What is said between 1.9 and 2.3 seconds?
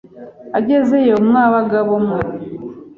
mwe,